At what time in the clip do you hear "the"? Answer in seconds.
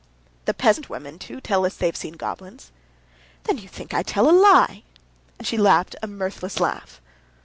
0.45-0.55